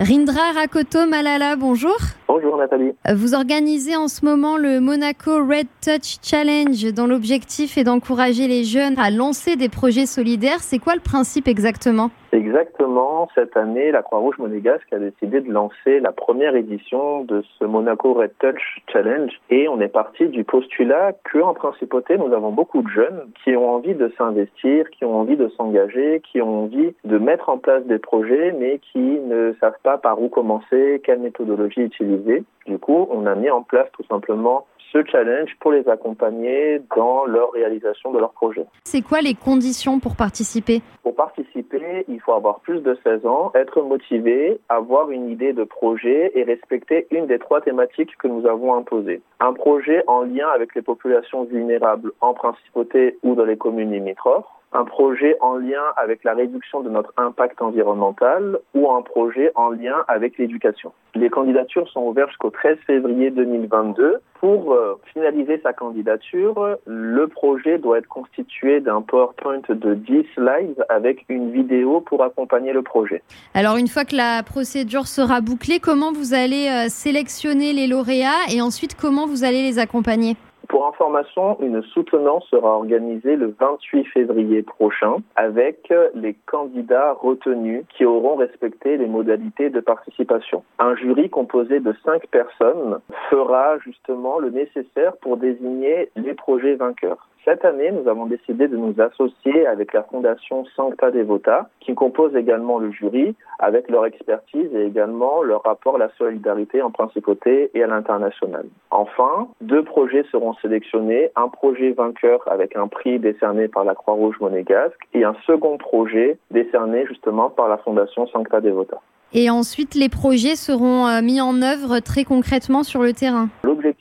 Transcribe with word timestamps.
Rindra 0.00 0.52
Rakoto 0.54 1.06
Malala, 1.06 1.56
bonjour. 1.56 1.94
Bonjour 2.26 2.56
Nathalie. 2.56 2.92
Vous 3.12 3.34
organisez 3.34 3.96
en 3.96 4.08
ce 4.08 4.24
moment 4.24 4.56
le 4.56 4.80
Monaco 4.80 5.44
Red 5.46 5.66
Touch 5.84 6.16
Challenge 6.22 6.90
dont 6.94 7.06
l'objectif 7.06 7.76
est 7.76 7.84
d'encourager 7.84 8.48
les 8.48 8.64
jeunes 8.64 8.98
à 8.98 9.10
lancer 9.10 9.56
des 9.56 9.68
projets 9.68 10.06
solidaires. 10.06 10.60
C'est 10.60 10.78
quoi 10.78 10.94
le 10.94 11.02
principe 11.02 11.48
exactement? 11.48 12.10
Exactement, 12.32 13.28
cette 13.34 13.56
année, 13.56 13.90
la 13.90 14.02
Croix-Rouge 14.02 14.38
monégasque 14.38 14.92
a 14.92 14.98
décidé 14.98 15.40
de 15.40 15.50
lancer 15.50 15.98
la 16.00 16.12
première 16.12 16.54
édition 16.54 17.24
de 17.24 17.42
ce 17.58 17.64
Monaco 17.64 18.14
Red 18.14 18.32
Touch 18.38 18.82
Challenge 18.92 19.32
et 19.50 19.68
on 19.68 19.80
est 19.80 19.88
parti 19.88 20.28
du 20.28 20.44
postulat 20.44 21.12
qu'en 21.32 21.54
principauté, 21.54 22.18
nous 22.18 22.32
avons 22.32 22.52
beaucoup 22.52 22.82
de 22.82 22.88
jeunes 22.88 23.30
qui 23.42 23.56
ont 23.56 23.74
envie 23.74 23.94
de 23.94 24.12
s'investir, 24.16 24.88
qui 24.90 25.04
ont 25.04 25.16
envie 25.16 25.36
de 25.36 25.48
s'engager, 25.56 26.22
qui 26.30 26.40
ont 26.40 26.64
envie 26.64 26.94
de 27.04 27.18
mettre 27.18 27.48
en 27.48 27.58
place 27.58 27.84
des 27.84 27.98
projets 27.98 28.52
mais 28.52 28.78
qui 28.92 28.98
ne 28.98 29.54
savent 29.60 29.80
pas 29.82 29.98
par 29.98 30.22
où 30.22 30.28
commencer, 30.28 31.00
quelle 31.04 31.20
méthodologie 31.20 31.80
utiliser. 31.80 32.44
Du 32.66 32.78
coup, 32.78 33.08
on 33.10 33.26
a 33.26 33.34
mis 33.34 33.50
en 33.50 33.62
place 33.62 33.88
tout 33.92 34.04
simplement 34.08 34.66
ce 34.92 35.04
challenge 35.04 35.50
pour 35.60 35.72
les 35.72 35.88
accompagner 35.88 36.80
dans 36.96 37.24
leur 37.24 37.52
réalisation 37.52 38.12
de 38.12 38.18
leur 38.18 38.32
projet. 38.32 38.66
C'est 38.84 39.02
quoi 39.02 39.20
les 39.20 39.34
conditions 39.34 40.00
pour 40.00 40.16
participer? 40.16 40.82
Pour 41.02 41.14
participer, 41.14 41.69
il 42.08 42.20
faut 42.20 42.32
avoir 42.32 42.60
plus 42.60 42.80
de 42.80 42.98
16 43.02 43.26
ans, 43.26 43.52
être 43.54 43.82
motivé, 43.82 44.58
avoir 44.68 45.10
une 45.10 45.30
idée 45.30 45.52
de 45.52 45.64
projet 45.64 46.32
et 46.34 46.42
respecter 46.42 47.06
une 47.10 47.26
des 47.26 47.38
trois 47.38 47.60
thématiques 47.60 48.16
que 48.18 48.28
nous 48.28 48.46
avons 48.46 48.74
imposées. 48.74 49.22
Un 49.40 49.52
projet 49.52 50.02
en 50.06 50.22
lien 50.22 50.48
avec 50.48 50.74
les 50.74 50.82
populations 50.82 51.44
vulnérables 51.44 52.12
en 52.20 52.34
principauté 52.34 53.18
ou 53.22 53.34
dans 53.34 53.44
les 53.44 53.56
communes 53.56 53.92
limitrophes 53.92 54.46
un 54.72 54.84
projet 54.84 55.36
en 55.40 55.56
lien 55.56 55.82
avec 55.96 56.22
la 56.24 56.34
réduction 56.34 56.80
de 56.80 56.90
notre 56.90 57.12
impact 57.16 57.60
environnemental 57.60 58.58
ou 58.74 58.90
un 58.90 59.02
projet 59.02 59.50
en 59.54 59.70
lien 59.70 60.04
avec 60.08 60.38
l'éducation. 60.38 60.92
Les 61.14 61.28
candidatures 61.28 61.88
sont 61.88 62.02
ouvertes 62.02 62.30
jusqu'au 62.30 62.50
13 62.50 62.78
février 62.86 63.30
2022. 63.30 64.20
Pour 64.38 64.72
euh, 64.72 64.98
finaliser 65.12 65.60
sa 65.62 65.72
candidature, 65.72 66.76
le 66.86 67.26
projet 67.26 67.78
doit 67.78 67.98
être 67.98 68.08
constitué 68.08 68.80
d'un 68.80 69.02
PowerPoint 69.02 69.60
de 69.68 69.94
10 69.94 70.26
slides 70.34 70.84
avec 70.88 71.24
une 71.28 71.50
vidéo 71.50 72.00
pour 72.00 72.22
accompagner 72.22 72.72
le 72.72 72.82
projet. 72.82 73.22
Alors 73.54 73.76
une 73.76 73.88
fois 73.88 74.04
que 74.04 74.16
la 74.16 74.42
procédure 74.42 75.08
sera 75.08 75.40
bouclée, 75.40 75.80
comment 75.80 76.12
vous 76.12 76.32
allez 76.32 76.68
euh, 76.68 76.88
sélectionner 76.88 77.72
les 77.72 77.86
lauréats 77.86 78.46
et 78.52 78.62
ensuite 78.62 78.96
comment 78.98 79.26
vous 79.26 79.44
allez 79.44 79.62
les 79.62 79.78
accompagner? 79.78 80.36
Pour 80.70 80.86
information, 80.86 81.60
une 81.60 81.82
soutenance 81.82 82.46
sera 82.48 82.76
organisée 82.76 83.34
le 83.34 83.52
28 83.58 84.04
février 84.04 84.62
prochain 84.62 85.16
avec 85.34 85.92
les 86.14 86.34
candidats 86.46 87.14
retenus 87.20 87.82
qui 87.88 88.04
auront 88.04 88.36
respecté 88.36 88.96
les 88.96 89.08
modalités 89.08 89.68
de 89.68 89.80
participation. 89.80 90.62
Un 90.78 90.94
jury 90.94 91.28
composé 91.28 91.80
de 91.80 91.92
cinq 92.04 92.28
personnes 92.28 93.00
fera 93.30 93.78
justement 93.80 94.38
le 94.38 94.50
nécessaire 94.50 95.16
pour 95.20 95.38
désigner 95.38 96.08
les 96.14 96.34
projets 96.34 96.76
vainqueurs. 96.76 97.26
Cette 97.46 97.64
année, 97.64 97.90
nous 97.90 98.06
avons 98.06 98.26
décidé 98.26 98.68
de 98.68 98.76
nous 98.76 98.94
associer 99.00 99.66
avec 99.66 99.94
la 99.94 100.02
Fondation 100.02 100.66
Sancta 100.76 101.10
Devota, 101.10 101.70
qui 101.80 101.94
compose 101.94 102.36
également 102.36 102.78
le 102.78 102.90
jury, 102.90 103.34
avec 103.58 103.88
leur 103.88 104.04
expertise 104.04 104.68
et 104.74 104.84
également 104.84 105.42
leur 105.42 105.62
rapport 105.62 105.94
à 105.94 105.98
la 105.98 106.10
solidarité 106.18 106.82
en 106.82 106.90
principauté 106.90 107.70
et 107.72 107.82
à 107.82 107.86
l'international. 107.86 108.66
Enfin, 108.90 109.48
deux 109.62 109.82
projets 109.82 110.24
seront 110.30 110.52
sélectionnés, 110.54 111.30
un 111.34 111.48
projet 111.48 111.92
vainqueur 111.92 112.40
avec 112.46 112.76
un 112.76 112.88
prix 112.88 113.18
décerné 113.18 113.68
par 113.68 113.84
la 113.84 113.94
Croix-Rouge 113.94 114.36
monégasque 114.40 115.00
et 115.14 115.24
un 115.24 115.34
second 115.46 115.78
projet 115.78 116.36
décerné 116.50 117.06
justement 117.06 117.48
par 117.48 117.68
la 117.68 117.78
Fondation 117.78 118.26
Sancta 118.26 118.60
Devota. 118.60 119.00
Et 119.32 119.48
ensuite, 119.48 119.94
les 119.94 120.08
projets 120.08 120.56
seront 120.56 121.06
euh, 121.06 121.22
mis 121.22 121.40
en 121.40 121.62
œuvre 121.62 122.00
très 122.00 122.24
concrètement 122.24 122.82
sur 122.82 123.00
le 123.00 123.12
terrain. 123.12 123.48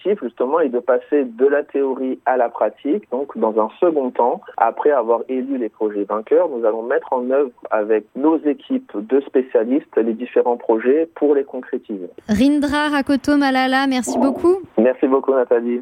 L'objectif, 0.09 0.27
justement, 0.27 0.59
est 0.59 0.69
de 0.69 0.79
passer 0.79 1.25
de 1.25 1.45
la 1.45 1.63
théorie 1.63 2.19
à 2.25 2.37
la 2.37 2.49
pratique. 2.49 3.03
Donc, 3.11 3.37
dans 3.37 3.59
un 3.59 3.69
second 3.79 4.09
temps, 4.09 4.41
après 4.57 4.91
avoir 4.91 5.21
élu 5.29 5.57
les 5.57 5.69
projets 5.69 6.03
vainqueurs, 6.03 6.49
nous 6.49 6.65
allons 6.65 6.83
mettre 6.83 7.13
en 7.13 7.29
œuvre 7.29 7.51
avec 7.69 8.05
nos 8.15 8.37
équipes 8.39 8.91
de 8.95 9.21
spécialistes 9.21 9.95
les 9.97 10.13
différents 10.13 10.57
projets 10.57 11.07
pour 11.15 11.35
les 11.35 11.43
concrétiser. 11.43 12.09
Rindra 12.27 12.89
Rakoto 12.89 13.37
Malala, 13.37 13.85
merci 13.87 14.17
beaucoup. 14.17 14.57
Merci 14.77 15.07
beaucoup, 15.07 15.33
Nathalie. 15.33 15.77